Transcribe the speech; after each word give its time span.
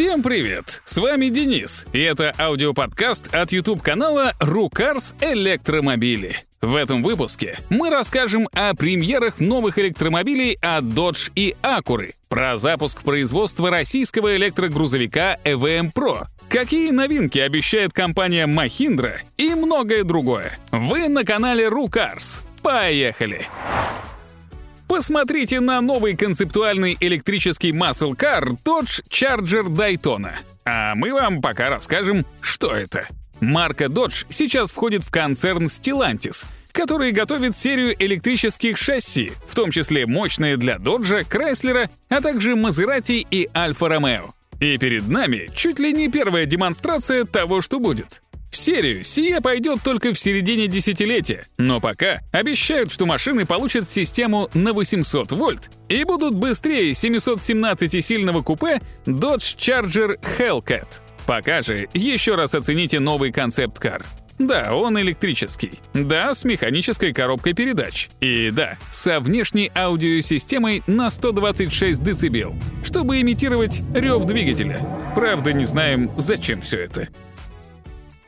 Всем 0.00 0.22
привет! 0.22 0.80
С 0.86 0.96
вами 0.96 1.28
Денис, 1.28 1.86
и 1.92 2.00
это 2.00 2.34
аудиоподкаст 2.38 3.34
от 3.34 3.52
YouTube-канала 3.52 4.32
«Рукарс 4.40 5.14
Электромобили». 5.20 6.36
В 6.62 6.74
этом 6.74 7.02
выпуске 7.02 7.58
мы 7.68 7.90
расскажем 7.90 8.48
о 8.54 8.72
премьерах 8.72 9.40
новых 9.40 9.78
электромобилей 9.78 10.56
от 10.62 10.84
Dodge 10.84 11.30
и 11.34 11.54
Acura, 11.60 12.14
про 12.30 12.56
запуск 12.56 13.02
производства 13.02 13.68
российского 13.68 14.34
электрогрузовика 14.36 15.38
EVM 15.44 15.92
Pro, 15.94 16.24
какие 16.48 16.92
новинки 16.92 17.38
обещает 17.38 17.92
компания 17.92 18.46
Mahindra 18.46 19.18
и 19.36 19.54
многое 19.54 20.02
другое. 20.04 20.58
Вы 20.72 21.08
на 21.08 21.24
канале 21.24 21.68
Рукарс. 21.68 22.40
Поехали! 22.62 23.46
Посмотрите 24.90 25.60
на 25.60 25.80
новый 25.80 26.16
концептуальный 26.16 26.96
электрический 26.98 27.70
car 27.70 28.56
Dodge 28.64 29.04
Charger 29.08 29.68
Daytona. 29.68 30.32
А 30.64 30.96
мы 30.96 31.12
вам 31.12 31.40
пока 31.40 31.70
расскажем, 31.70 32.26
что 32.40 32.74
это. 32.74 33.06
Марка 33.38 33.84
Dodge 33.84 34.26
сейчас 34.30 34.72
входит 34.72 35.04
в 35.04 35.12
концерн 35.12 35.66
Stellantis, 35.66 36.44
который 36.72 37.12
готовит 37.12 37.56
серию 37.56 37.94
электрических 38.02 38.76
шасси, 38.76 39.30
в 39.46 39.54
том 39.54 39.70
числе 39.70 40.06
мощные 40.06 40.56
для 40.56 40.74
Dodge, 40.74 41.24
Chrysler, 41.24 41.88
а 42.08 42.20
также 42.20 42.54
Maserati 42.54 43.24
и 43.30 43.48
Alfa 43.54 43.96
Romeo. 43.96 44.30
И 44.58 44.76
перед 44.76 45.06
нами 45.06 45.48
чуть 45.54 45.78
ли 45.78 45.92
не 45.92 46.08
первая 46.08 46.46
демонстрация 46.46 47.24
того, 47.26 47.60
что 47.60 47.78
будет. 47.78 48.22
В 48.50 48.56
серию 48.56 49.04
сие 49.04 49.40
пойдет 49.40 49.78
только 49.84 50.12
в 50.12 50.18
середине 50.18 50.66
десятилетия, 50.66 51.44
но 51.56 51.78
пока 51.78 52.20
обещают, 52.32 52.90
что 52.90 53.06
машины 53.06 53.46
получат 53.46 53.88
систему 53.88 54.48
на 54.54 54.72
800 54.72 55.30
вольт 55.32 55.70
и 55.88 56.02
будут 56.02 56.34
быстрее 56.34 56.90
717-сильного 56.90 58.42
купе 58.42 58.80
Dodge 59.06 59.56
Charger 59.56 60.18
Hellcat. 60.36 60.88
Пока 61.26 61.62
же 61.62 61.88
еще 61.94 62.34
раз 62.34 62.52
оцените 62.54 62.98
новый 62.98 63.30
концепт-кар. 63.30 64.04
Да, 64.40 64.74
он 64.74 64.98
электрический. 64.98 65.72
Да, 65.92 66.34
с 66.34 66.44
механической 66.44 67.12
коробкой 67.12 67.52
передач. 67.52 68.08
И 68.20 68.50
да, 68.50 68.78
со 68.90 69.20
внешней 69.20 69.70
аудиосистемой 69.76 70.82
на 70.86 71.10
126 71.10 72.02
дБ, 72.02 72.54
чтобы 72.82 73.20
имитировать 73.20 73.80
рев 73.94 74.24
двигателя. 74.24 74.80
Правда, 75.14 75.52
не 75.52 75.66
знаем, 75.66 76.10
зачем 76.16 76.62
все 76.62 76.78
это. 76.78 77.08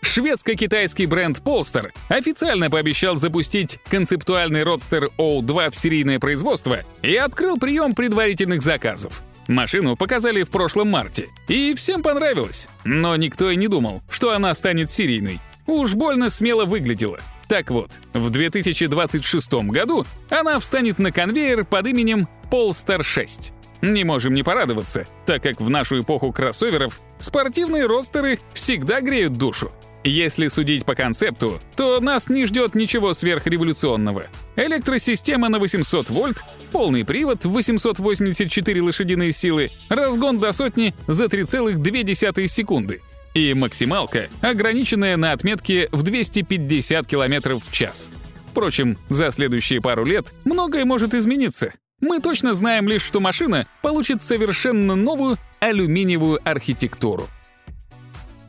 Шведско-китайский 0.03 1.07
бренд 1.07 1.39
Polestar 1.39 1.91
официально 2.09 2.69
пообещал 2.69 3.17
запустить 3.17 3.79
концептуальный 3.89 4.63
родстер 4.63 5.09
O2 5.17 5.71
в 5.71 5.79
серийное 5.79 6.21
производство 6.21 6.81
и 7.03 7.17
открыл 7.17 7.57
прием 7.57 7.95
предварительных 7.95 8.61
заказов. 8.63 9.23
Машину 9.49 9.97
показали 9.97 10.43
в 10.43 10.51
прошлом 10.51 10.89
марте, 10.91 11.29
и 11.49 11.75
всем 11.75 12.03
понравилось. 12.03 12.69
Но 12.85 13.17
никто 13.17 13.51
и 13.51 13.57
не 13.57 13.69
думал, 13.69 14.03
что 14.11 14.33
она 14.35 14.55
станет 14.55 14.93
серийной. 14.93 15.41
Уж 15.67 15.95
больно 15.95 16.29
смело 16.31 16.65
выглядела. 16.65 17.19
Так 17.49 17.71
вот, 17.71 17.91
в 18.13 18.31
2026 18.31 19.53
году 19.71 20.05
она 20.31 20.59
встанет 20.61 20.99
на 20.99 21.13
конвейер 21.13 21.65
под 21.65 21.87
именем 21.87 22.29
Polestar 22.51 23.03
6. 23.03 23.53
Не 23.83 24.05
можем 24.05 24.35
не 24.35 24.43
порадоваться, 24.43 25.07
так 25.27 25.43
как 25.43 25.61
в 25.61 25.69
нашу 25.69 26.01
эпоху 26.01 26.33
кроссоверов 26.33 27.01
спортивные 27.19 27.87
ростеры 27.87 28.39
всегда 28.55 29.01
греют 29.01 29.33
душу. 29.33 29.73
Если 30.05 30.49
судить 30.49 30.85
по 30.85 30.95
концепту, 30.95 31.61
то 31.77 32.01
нас 32.01 32.29
не 32.29 32.47
ждет 32.47 32.75
ничего 32.75 33.15
сверхреволюционного. 33.15 34.25
Электросистема 34.57 35.49
на 35.49 35.59
800 35.59 36.11
вольт, 36.11 36.43
полный 36.73 37.05
привод 37.05 37.45
884 37.45 38.83
лошадиные 38.83 39.33
силы, 39.33 39.71
разгон 39.89 40.41
до 40.41 40.53
сотни 40.53 40.95
за 41.07 41.27
3,2 41.27 42.47
секунды 42.49 43.01
и 43.35 43.55
максималка, 43.55 44.29
ограниченная 44.41 45.17
на 45.17 45.33
отметке 45.33 45.89
в 45.93 46.03
250 46.03 47.07
км 47.07 47.59
в 47.59 47.73
час. 47.73 48.11
Впрочем, 48.51 48.99
за 49.09 49.31
следующие 49.31 49.81
пару 49.81 50.05
лет 50.05 50.33
многое 50.45 50.85
может 50.85 51.15
измениться. 51.15 51.73
Мы 52.01 52.21
точно 52.21 52.55
знаем 52.55 52.89
лишь, 52.89 53.03
что 53.03 53.21
машина 53.21 53.67
получит 53.81 54.23
совершенно 54.23 54.97
новую 54.97 55.39
алюминиевую 55.61 56.41
архитектуру. 56.45 57.29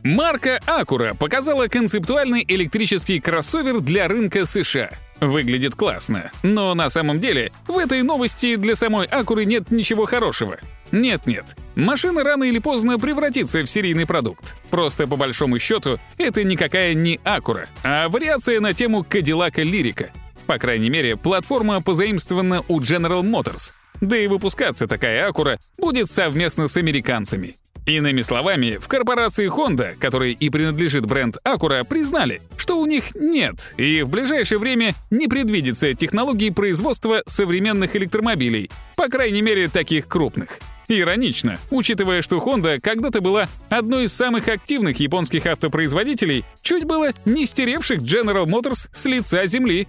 Марка 0.04 0.60
Acura 0.66 1.16
показала 1.16 1.66
концептуальный 1.66 2.44
электрический 2.46 3.20
кроссовер 3.20 3.80
для 3.80 4.06
рынка 4.06 4.44
США. 4.44 4.90
Выглядит 5.18 5.74
классно, 5.74 6.30
но 6.42 6.74
на 6.74 6.90
самом 6.90 7.20
деле 7.20 7.52
в 7.66 7.78
этой 7.78 8.02
новости 8.02 8.56
для 8.56 8.76
самой 8.76 9.06
Acura 9.06 9.44
нет 9.44 9.70
ничего 9.70 10.04
хорошего. 10.04 10.58
Нет-нет, 10.92 11.56
машина 11.74 12.22
рано 12.22 12.44
или 12.44 12.58
поздно 12.58 12.98
превратится 12.98 13.62
в 13.62 13.70
серийный 13.70 14.04
продукт. 14.04 14.56
Просто 14.68 15.06
по 15.06 15.16
большому 15.16 15.58
счету 15.58 15.98
это 16.18 16.44
никакая 16.44 16.92
не 16.92 17.16
Acura, 17.24 17.66
а 17.82 18.10
вариация 18.10 18.60
на 18.60 18.74
тему 18.74 19.06
Кадиллака 19.08 19.62
Лирика. 19.62 20.10
По 20.46 20.58
крайней 20.58 20.90
мере, 20.90 21.16
платформа 21.16 21.80
позаимствована 21.80 22.62
у 22.68 22.78
General 22.78 23.22
Motors. 23.22 23.72
Да 24.02 24.18
и 24.18 24.26
выпускаться 24.26 24.86
такая 24.86 25.26
Acura 25.30 25.58
будет 25.78 26.10
совместно 26.10 26.68
с 26.68 26.76
американцами. 26.76 27.54
Иными 27.86 28.22
словами, 28.22 28.78
в 28.80 28.88
корпорации 28.88 29.46
Honda, 29.46 29.94
которой 29.98 30.32
и 30.32 30.48
принадлежит 30.48 31.04
бренд 31.04 31.36
Acura, 31.44 31.84
признали, 31.86 32.40
что 32.56 32.78
у 32.78 32.86
них 32.86 33.14
нет 33.14 33.74
и 33.76 34.02
в 34.02 34.08
ближайшее 34.08 34.58
время 34.58 34.94
не 35.10 35.28
предвидится 35.28 35.92
технологии 35.92 36.48
производства 36.48 37.22
современных 37.26 37.94
электромобилей, 37.94 38.70
по 38.96 39.08
крайней 39.08 39.42
мере, 39.42 39.68
таких 39.68 40.08
крупных. 40.08 40.60
Иронично, 40.88 41.58
учитывая, 41.70 42.20
что 42.20 42.38
Honda 42.38 42.78
когда-то 42.78 43.20
была 43.20 43.48
одной 43.70 44.04
из 44.04 44.12
самых 44.12 44.48
активных 44.48 45.00
японских 45.00 45.46
автопроизводителей, 45.46 46.44
чуть 46.62 46.84
было 46.84 47.12
не 47.24 47.46
стеревших 47.46 48.00
General 48.00 48.44
Motors 48.44 48.88
с 48.92 49.04
лица 49.06 49.46
земли. 49.46 49.88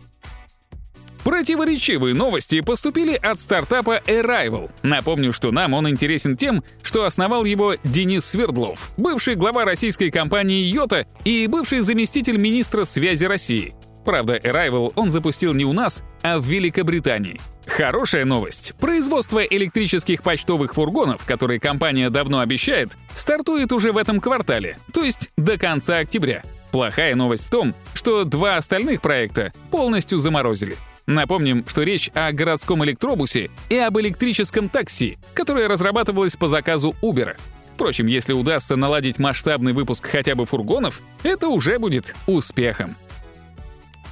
Противоречивые 1.26 2.14
новости 2.14 2.62
поступили 2.62 3.16
от 3.16 3.40
стартапа 3.40 4.00
Arrival. 4.06 4.70
Напомню, 4.84 5.34
что 5.34 5.52
нам 5.52 5.74
он 5.74 5.90
интересен 5.90 6.38
тем, 6.38 6.64
что 6.84 7.04
основал 7.04 7.46
его 7.46 7.74
Денис 7.84 8.24
Свердлов, 8.24 8.92
бывший 8.96 9.34
глава 9.34 9.66
российской 9.66 10.12
компании 10.12 10.68
Йота 10.68 11.08
и 11.24 11.48
бывший 11.48 11.80
заместитель 11.80 12.38
министра 12.38 12.86
связи 12.86 13.26
России. 13.26 13.74
Правда, 14.06 14.38
Arrival 14.38 14.94
он 14.96 15.10
запустил 15.10 15.56
не 15.56 15.66
у 15.66 15.74
нас, 15.74 16.04
а 16.22 16.38
в 16.38 16.46
Великобритании. 16.46 17.42
Хорошая 17.66 18.24
новость. 18.24 18.76
Производство 18.80 19.40
электрических 19.40 20.22
почтовых 20.22 20.76
фургонов, 20.76 21.26
которые 21.26 21.60
компания 21.60 22.12
давно 22.12 22.42
обещает, 22.42 22.96
стартует 23.16 23.72
уже 23.72 23.94
в 23.94 23.98
этом 23.98 24.22
квартале, 24.22 24.78
то 24.94 25.04
есть 25.04 25.32
до 25.38 25.58
конца 25.58 25.98
октября. 25.98 26.44
Плохая 26.72 27.16
новость 27.16 27.48
в 27.48 27.50
том, 27.50 27.74
что 27.96 28.26
два 28.26 28.58
остальных 28.58 29.02
проекта 29.02 29.52
полностью 29.72 30.20
заморозили. 30.20 30.78
Напомним, 31.08 31.64
что 31.68 31.84
речь 31.84 32.10
о 32.14 32.32
городском 32.32 32.84
электробусе 32.84 33.50
и 33.70 33.76
об 33.78 34.00
электрическом 34.00 34.70
такси, 34.70 35.18
которое 35.34 35.68
разрабатывалось 35.68 36.36
по 36.36 36.48
заказу 36.48 36.96
Uber. 37.02 37.36
Впрочем, 37.76 38.08
если 38.08 38.34
удастся 38.34 38.76
наладить 38.76 39.20
масштабный 39.20 39.74
выпуск 39.74 40.08
хотя 40.08 40.34
бы 40.34 40.46
фургонов, 40.46 41.02
это 41.24 41.50
уже 41.50 41.78
будет 41.78 42.16
успехом. 42.26 42.96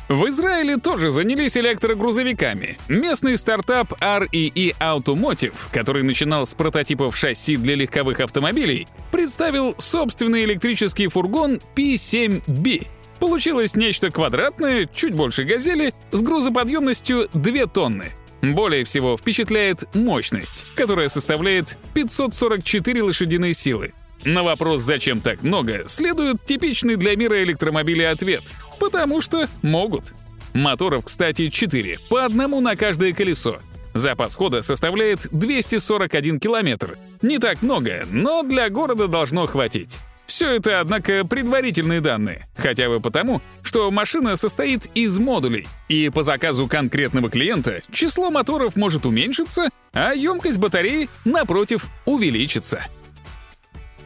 В 0.09 0.27
Израиле 0.27 0.77
тоже 0.77 1.09
занялись 1.09 1.57
электрогрузовиками. 1.57 2.77
Местный 2.89 3.37
стартап 3.37 3.93
REE 3.93 4.75
Automotive, 4.79 5.55
который 5.71 6.03
начинал 6.03 6.45
с 6.45 6.53
прототипов 6.53 7.15
шасси 7.17 7.55
для 7.55 7.75
легковых 7.75 8.19
автомобилей, 8.19 8.87
представил 9.11 9.73
собственный 9.79 10.43
электрический 10.43 11.07
фургон 11.07 11.59
P7B— 11.75 12.87
Получилось 13.23 13.77
нечто 13.77 14.11
квадратное, 14.11 14.85
чуть 14.85 15.13
больше 15.13 15.43
газели, 15.43 15.93
с 16.11 16.21
грузоподъемностью 16.21 17.29
2 17.33 17.67
тонны. 17.67 18.11
Более 18.41 18.83
всего 18.83 19.15
впечатляет 19.15 19.95
мощность, 19.95 20.67
которая 20.75 21.07
составляет 21.07 21.77
544 21.93 23.01
лошадиные 23.01 23.53
силы. 23.53 23.93
На 24.25 24.43
вопрос 24.43 24.81
«зачем 24.81 25.21
так 25.21 25.41
много?» 25.41 25.85
следует 25.87 26.43
типичный 26.43 26.97
для 26.97 27.15
мира 27.15 27.41
электромобиля 27.41 28.11
ответ– 28.11 28.43
потому 28.79 29.21
что 29.21 29.47
могут. 29.61 30.13
Моторов, 30.53 31.05
кстати, 31.05 31.47
4, 31.47 31.99
по 32.09 32.25
одному 32.25 32.59
на 32.59 32.75
каждое 32.75 33.13
колесо. 33.13 33.55
Запас 33.93 34.35
хода 34.35 34.61
составляет 34.61 35.29
241 35.31 36.41
километр. 36.41 36.97
Не 37.21 37.39
так 37.39 37.61
много, 37.61 38.05
но 38.11 38.43
для 38.43 38.69
города 38.69 39.07
должно 39.07 39.45
хватить. 39.45 39.97
Все 40.25 40.55
это, 40.55 40.79
однако, 40.79 41.25
предварительные 41.25 42.01
данные, 42.01 42.45
хотя 42.55 42.89
бы 42.89 42.99
потому, 42.99 43.41
что 43.61 43.91
машина 43.91 44.35
состоит 44.35 44.85
из 44.95 45.17
модулей, 45.17 45.67
и 45.89 46.09
по 46.09 46.23
заказу 46.23 46.67
конкретного 46.67 47.29
клиента 47.29 47.81
число 47.91 48.31
моторов 48.31 48.75
может 48.75 49.05
уменьшиться, 49.05 49.69
а 49.91 50.13
емкость 50.13 50.57
батареи, 50.57 51.09
напротив, 51.25 51.87
увеличится. 52.05 52.85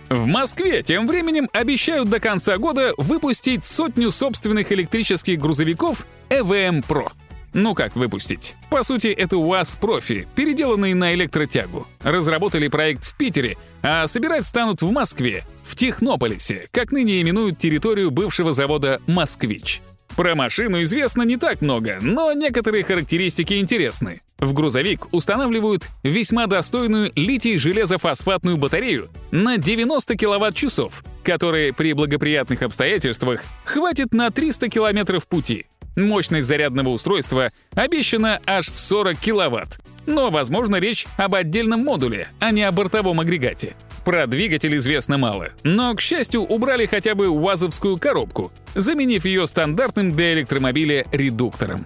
В 0.09 0.25
Москве 0.25 0.83
тем 0.83 1.05
временем 1.05 1.49
обещают 1.51 2.09
до 2.09 2.19
конца 2.19 2.57
года 2.57 2.93
выпустить 2.97 3.65
сотню 3.65 4.11
собственных 4.11 4.71
электрических 4.71 5.37
грузовиков 5.37 6.07
EVM 6.29 6.85
Pro. 6.87 7.11
Ну 7.53 7.73
как 7.73 7.95
выпустить? 7.95 8.55
По 8.69 8.83
сути, 8.83 9.07
это 9.07 9.37
УАЗ 9.37 9.77
«Профи», 9.81 10.27
переделанный 10.35 10.93
на 10.93 11.13
электротягу. 11.13 11.87
Разработали 12.03 12.67
проект 12.67 13.03
в 13.05 13.17
Питере, 13.17 13.57
а 13.81 14.07
собирать 14.07 14.45
станут 14.45 14.81
в 14.81 14.91
Москве, 14.91 15.43
в 15.67 15.75
Технополисе, 15.75 16.67
как 16.71 16.91
ныне 16.91 17.21
именуют 17.21 17.57
территорию 17.59 18.09
бывшего 18.11 18.53
завода 18.53 19.01
«Москвич». 19.05 19.81
Про 20.15 20.33
машину 20.33 20.81
известно 20.81 21.21
не 21.21 21.37
так 21.37 21.61
много, 21.61 21.99
но 22.01 22.33
некоторые 22.33 22.83
характеристики 22.83 23.59
интересны. 23.59 24.21
В 24.39 24.51
грузовик 24.51 25.13
устанавливают 25.13 25.87
весьма 26.01 26.47
достойную 26.47 27.11
литий-железофосфатную 27.15 28.57
батарею 28.57 29.09
на 29.29 29.57
90 29.57 30.15
киловатт-часов, 30.15 31.03
которые 31.21 31.71
при 31.71 31.93
благоприятных 31.93 32.63
обстоятельствах 32.63 33.43
хватит 33.63 34.11
на 34.11 34.31
300 34.31 34.69
километров 34.69 35.27
пути. 35.27 35.67
Мощность 35.95 36.47
зарядного 36.47 36.89
устройства 36.89 37.49
обещана 37.75 38.39
аж 38.47 38.69
в 38.69 38.79
40 38.79 39.19
киловатт. 39.19 39.79
Но, 40.07 40.31
возможно, 40.31 40.77
речь 40.77 41.05
об 41.17 41.35
отдельном 41.35 41.83
модуле, 41.83 42.27
а 42.39 42.49
не 42.49 42.63
о 42.63 42.71
бортовом 42.71 43.19
агрегате. 43.19 43.75
Про 44.07 44.25
двигатель 44.25 44.74
известно 44.77 45.18
мало, 45.18 45.50
но, 45.65 45.94
к 45.94 46.00
счастью, 46.00 46.44
убрали 46.44 46.86
хотя 46.86 47.13
бы 47.13 47.27
УАЗовскую 47.27 47.98
коробку, 47.98 48.54
заменив 48.74 49.25
ее 49.25 49.45
стандартным 49.48 50.15
для 50.15 50.31
электромобиля 50.31 51.06
редуктором. 51.12 51.86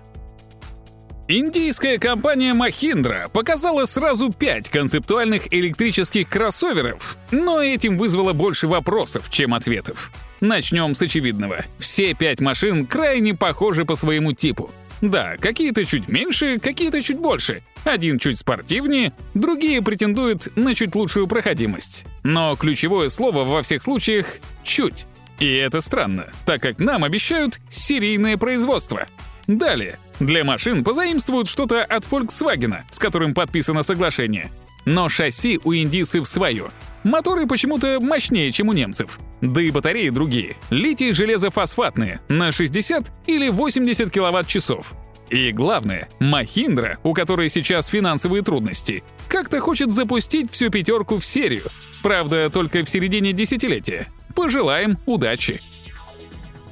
Индийская 1.27 1.97
компания 1.97 2.53
Mahindra 2.53 3.27
показала 3.33 3.85
сразу 3.85 4.31
пять 4.31 4.69
концептуальных 4.69 5.51
электрических 5.51 6.29
кроссоверов, 6.29 7.17
но 7.31 7.59
этим 7.59 7.97
вызвало 7.97 8.33
больше 8.33 8.67
вопросов, 8.67 9.31
чем 9.31 9.55
ответов. 9.55 10.11
Начнем 10.41 10.93
с 10.93 11.01
очевидного. 11.01 11.65
Все 11.79 12.13
пять 12.13 12.39
машин 12.39 12.85
крайне 12.85 13.33
похожи 13.33 13.83
по 13.83 13.95
своему 13.95 14.33
типу. 14.33 14.69
Да, 15.01 15.35
какие-то 15.37 15.85
чуть 15.85 16.07
меньше, 16.07 16.59
какие-то 16.59 17.01
чуть 17.01 17.17
больше. 17.17 17.63
Один 17.83 18.19
чуть 18.19 18.37
спортивнее, 18.37 19.11
другие 19.33 19.81
претендуют 19.81 20.55
на 20.55 20.75
чуть 20.75 20.95
лучшую 20.95 21.27
проходимость. 21.27 22.05
Но 22.23 22.55
ключевое 22.55 23.09
слово 23.09 23.43
во 23.43 23.63
всех 23.63 23.81
случаях— 23.81 24.27
«чуть». 24.63 25.05
И 25.39 25.51
это 25.55 25.81
странно, 25.81 26.27
так 26.45 26.61
как 26.61 26.77
нам 26.77 27.03
обещают 27.03 27.59
серийное 27.69 28.37
производство. 28.37 29.07
Далее. 29.47 29.97
Для 30.19 30.43
машин 30.43 30.83
позаимствуют 30.83 31.49
что-то 31.49 31.83
от 31.83 32.03
Volkswagen, 32.03 32.77
с 32.91 32.99
которым 32.99 33.33
подписано 33.33 33.81
соглашение. 33.81 34.51
Но 34.85 35.09
шасси 35.09 35.59
у 35.63 35.73
индийцев 35.73 36.27
свое. 36.27 36.69
Моторы 37.03 37.47
почему-то 37.47 37.99
мощнее, 37.99 38.51
чем 38.51 38.69
у 38.69 38.73
немцев. 38.73 39.19
Да 39.41 39.61
и 39.61 39.71
батареи 39.71 40.09
другие. 40.09 40.55
Литий 40.69 41.13
железофосфатные 41.13 42.21
на 42.29 42.51
60 42.51 43.11
или 43.27 43.49
80 43.49 44.11
киловатт-часов. 44.11 44.93
И 45.29 45.51
главное, 45.51 46.09
Махиндра, 46.19 46.99
у 47.03 47.13
которой 47.13 47.49
сейчас 47.49 47.87
финансовые 47.87 48.43
трудности, 48.43 49.03
как-то 49.29 49.61
хочет 49.61 49.91
запустить 49.91 50.51
всю 50.51 50.69
пятерку 50.69 51.19
в 51.19 51.25
серию. 51.25 51.63
Правда, 52.03 52.49
только 52.49 52.83
в 52.83 52.89
середине 52.89 53.31
десятилетия. 53.31 54.07
Пожелаем 54.35 54.97
удачи. 55.05 55.61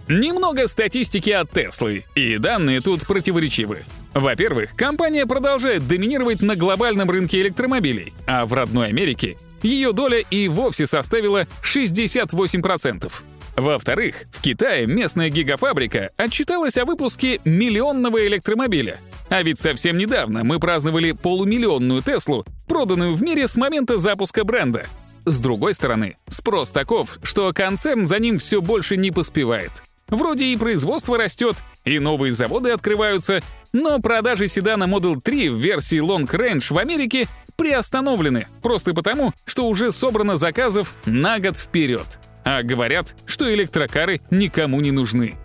Немного 0.09 0.67
статистики 0.67 1.29
от 1.29 1.51
Теслы, 1.51 2.03
и 2.15 2.39
данные 2.39 2.81
тут 2.81 3.05
противоречивы. 3.05 3.85
Во-первых, 4.15 4.75
компания 4.75 5.27
продолжает 5.27 5.87
доминировать 5.87 6.41
на 6.41 6.55
глобальном 6.55 7.11
рынке 7.11 7.41
электромобилей, 7.41 8.11
а 8.25 8.47
в 8.47 8.53
родной 8.53 8.87
Америке 8.87 9.37
ее 9.61 9.93
доля 9.93 10.17
и 10.17 10.47
вовсе 10.47 10.87
составила 10.87 11.45
68%. 11.61 13.11
Во-вторых, 13.55 14.23
в 14.31 14.41
Китае 14.41 14.87
местная 14.87 15.29
гигафабрика 15.29 16.09
отчиталась 16.17 16.77
о 16.77 16.85
выпуске 16.85 17.39
миллионного 17.45 18.25
электромобиля. 18.25 18.99
А 19.29 19.43
ведь 19.43 19.59
совсем 19.59 19.95
недавно 19.99 20.43
мы 20.43 20.59
праздновали 20.59 21.11
полумиллионную 21.11 22.01
Теслу, 22.01 22.47
проданную 22.67 23.13
в 23.15 23.21
мире 23.21 23.47
с 23.47 23.55
момента 23.57 23.99
запуска 23.99 24.43
бренда. 24.43 24.87
С 25.25 25.39
другой 25.39 25.75
стороны, 25.75 26.15
спрос 26.29 26.71
таков, 26.71 27.19
что 27.21 27.53
концерн 27.53 28.07
за 28.07 28.17
ним 28.17 28.39
все 28.39 28.59
больше 28.59 28.97
не 28.97 29.11
поспевает. 29.11 29.71
Вроде 30.09 30.45
и 30.45 30.57
производство 30.57 31.17
растет, 31.17 31.57
и 31.85 31.99
новые 31.99 32.33
заводы 32.33 32.71
открываются, 32.71 33.41
но 33.73 33.99
продажи 33.99 34.47
седана 34.47 34.85
Model 34.85 35.19
3 35.21 35.49
в 35.49 35.59
версии 35.59 35.99
Long 36.01 36.27
Range 36.27 36.65
в 36.73 36.77
Америке 36.77 37.27
приостановлены 37.55 38.47
просто 38.61 38.93
потому, 38.93 39.33
что 39.45 39.67
уже 39.67 39.91
собрано 39.91 40.37
заказов 40.37 40.95
на 41.05 41.39
год 41.39 41.57
вперед. 41.57 42.19
А 42.45 42.63
говорят, 42.63 43.15
что 43.25 43.53
электрокары 43.53 44.21
никому 44.31 44.81
не 44.81 44.91
нужны. 44.91 45.35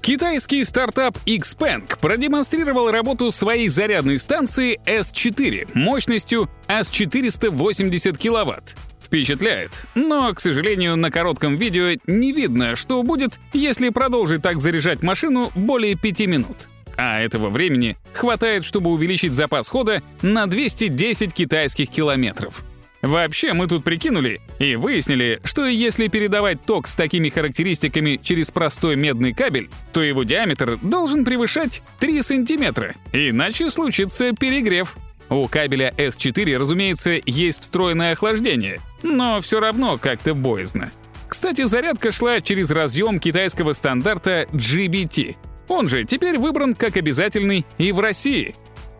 Китайский 0.00 0.62
стартап 0.64 1.16
Xpeng 1.24 1.98
продемонстрировал 1.98 2.90
работу 2.90 3.32
своей 3.32 3.68
зарядной 3.70 4.18
станции 4.18 4.78
S4 4.86 5.70
мощностью 5.72 6.50
аж 6.68 6.88
480 6.88 8.18
киловатт. 8.18 8.76
Впечатляет, 9.04 9.86
но, 9.94 10.32
к 10.32 10.40
сожалению, 10.40 10.96
на 10.96 11.10
коротком 11.10 11.56
видео 11.56 11.98
не 12.06 12.32
видно, 12.32 12.74
что 12.74 13.02
будет, 13.02 13.38
если 13.52 13.90
продолжить 13.90 14.42
так 14.42 14.60
заряжать 14.60 15.02
машину 15.02 15.52
более 15.54 15.94
5 15.94 16.20
минут. 16.20 16.68
А 16.96 17.20
этого 17.20 17.50
времени 17.50 17.96
хватает, 18.12 18.64
чтобы 18.64 18.90
увеличить 18.90 19.32
запас 19.32 19.68
хода 19.68 20.02
на 20.22 20.46
210 20.46 21.34
китайских 21.34 21.90
километров. 21.90 22.64
Вообще, 23.02 23.52
мы 23.52 23.66
тут 23.66 23.84
прикинули 23.84 24.40
и 24.58 24.76
выяснили, 24.76 25.38
что 25.44 25.66
если 25.66 26.08
передавать 26.08 26.62
ток 26.62 26.88
с 26.88 26.94
такими 26.94 27.28
характеристиками 27.28 28.18
через 28.22 28.50
простой 28.50 28.96
медный 28.96 29.34
кабель, 29.34 29.68
то 29.92 30.02
его 30.02 30.22
диаметр 30.22 30.78
должен 30.80 31.26
превышать 31.26 31.82
3 32.00 32.22
сантиметра, 32.22 32.94
иначе 33.12 33.68
случится 33.68 34.32
перегрев. 34.32 34.96
У 35.30 35.48
кабеля 35.48 35.92
S4, 35.96 36.56
разумеется, 36.56 37.18
есть 37.24 37.62
встроенное 37.62 38.12
охлаждение, 38.12 38.80
но 39.02 39.40
все 39.40 39.60
равно 39.60 39.96
как-то 39.96 40.34
боязно. 40.34 40.90
Кстати, 41.28 41.66
зарядка 41.66 42.12
шла 42.12 42.40
через 42.40 42.70
разъем 42.70 43.18
китайского 43.18 43.72
стандарта 43.72 44.46
GBT. 44.52 45.36
Он 45.68 45.88
же 45.88 46.04
теперь 46.04 46.38
выбран 46.38 46.74
как 46.74 46.96
обязательный 46.96 47.64
и 47.78 47.90
в 47.90 48.00
России. 48.00 48.54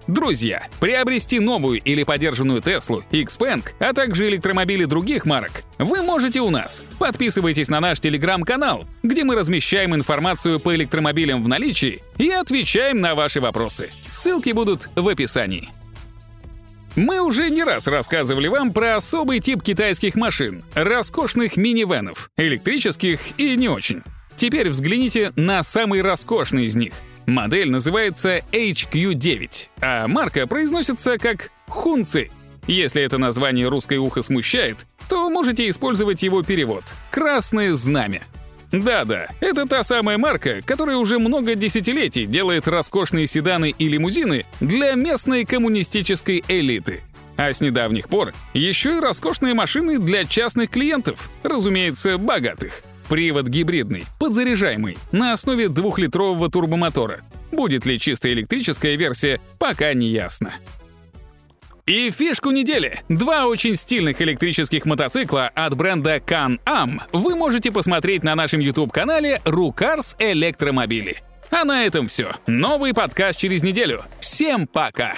Друзья, 0.06 0.66
приобрести 0.80 1.40
новую 1.40 1.80
или 1.80 2.02
подержанную 2.02 2.60
Теслу, 2.60 3.02
Xpeng, 3.10 3.64
а 3.78 3.94
также 3.94 4.28
электромобили 4.28 4.84
других 4.84 5.24
марок 5.24 5.62
вы 5.78 6.02
можете 6.02 6.40
у 6.40 6.50
нас. 6.50 6.84
Подписывайтесь 6.98 7.68
на 7.68 7.80
наш 7.80 8.00
телеграм-канал, 8.00 8.84
где 9.02 9.24
мы 9.24 9.34
размещаем 9.34 9.94
информацию 9.94 10.60
по 10.60 10.74
электромобилям 10.74 11.42
в 11.42 11.48
наличии 11.48 12.02
и 12.18 12.30
отвечаем 12.30 13.00
на 13.00 13.14
ваши 13.14 13.40
вопросы. 13.40 13.90
Ссылки 14.06 14.50
будут 14.50 14.88
в 14.94 15.08
описании. 15.08 15.70
Мы 16.96 17.20
уже 17.20 17.50
не 17.50 17.64
раз 17.64 17.88
рассказывали 17.88 18.46
вам 18.46 18.72
про 18.72 18.96
особый 18.96 19.40
тип 19.40 19.62
китайских 19.62 20.14
машин— 20.14 20.62
роскошных 20.74 21.56
минивенов, 21.56 22.30
электрических 22.36 23.20
и 23.36 23.56
не 23.56 23.68
очень. 23.68 24.02
Теперь 24.36 24.70
взгляните 24.70 25.32
на 25.34 25.64
самый 25.64 26.02
роскошный 26.02 26.66
из 26.66 26.76
них. 26.76 26.94
Модель 27.26 27.70
называется 27.70 28.42
HQ9, 28.52 29.50
а 29.80 30.06
марка 30.06 30.46
произносится 30.46 31.18
как 31.18 31.50
Хунци. 31.66 32.30
Если 32.68 33.02
это 33.02 33.18
название 33.18 33.68
русское 33.68 33.98
ухо 33.98 34.22
смущает, 34.22 34.86
то 35.08 35.28
можете 35.30 35.68
использовать 35.68 36.22
его 36.22 36.42
перевод 36.44 36.84
«Красное 37.10 37.74
знамя». 37.74 38.22
Да-да, 38.82 39.28
это 39.40 39.66
та 39.66 39.84
самая 39.84 40.18
марка, 40.18 40.60
которая 40.64 40.96
уже 40.96 41.18
много 41.18 41.54
десятилетий 41.54 42.26
делает 42.26 42.66
роскошные 42.66 43.26
седаны 43.26 43.74
и 43.76 43.88
лимузины 43.88 44.46
для 44.60 44.94
местной 44.94 45.44
коммунистической 45.44 46.42
элиты. 46.48 47.02
А 47.36 47.52
с 47.52 47.60
недавних 47.60 48.08
пор 48.08 48.32
еще 48.52 48.96
и 48.96 49.00
роскошные 49.00 49.54
машины 49.54 49.98
для 49.98 50.24
частных 50.24 50.70
клиентов, 50.70 51.30
разумеется, 51.42 52.18
богатых. 52.18 52.82
Привод 53.08 53.46
гибридный, 53.46 54.06
подзаряжаемый, 54.18 54.96
на 55.12 55.32
основе 55.32 55.68
двухлитрового 55.68 56.50
турбомотора. 56.50 57.20
Будет 57.52 57.86
ли 57.86 58.00
чисто 58.00 58.32
электрическая 58.32 58.96
версия, 58.96 59.40
пока 59.58 59.92
не 59.92 60.08
ясно. 60.08 60.52
И 61.86 62.10
фишку 62.10 62.50
недели. 62.50 63.02
Два 63.10 63.46
очень 63.46 63.76
стильных 63.76 64.22
электрических 64.22 64.86
мотоцикла 64.86 65.50
от 65.54 65.76
бренда 65.76 66.16
Can-Am 66.16 67.02
вы 67.12 67.34
можете 67.36 67.70
посмотреть 67.70 68.22
на 68.22 68.34
нашем 68.34 68.60
YouTube-канале 68.60 69.42
Рукарс 69.44 70.16
Электромобили. 70.18 71.22
А 71.50 71.64
на 71.64 71.84
этом 71.84 72.08
все. 72.08 72.32
Новый 72.46 72.94
подкаст 72.94 73.38
через 73.38 73.62
неделю. 73.62 74.02
Всем 74.18 74.66
пока! 74.66 75.16